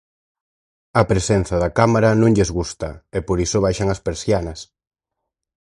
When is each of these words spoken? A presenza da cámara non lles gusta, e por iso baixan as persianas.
A 1.01 1.03
presenza 1.11 1.55
da 1.63 1.73
cámara 1.79 2.09
non 2.21 2.31
lles 2.35 2.49
gusta, 2.57 2.89
e 3.17 3.19
por 3.27 3.37
iso 3.45 3.63
baixan 3.65 3.89
as 3.95 4.03
persianas. 4.07 4.59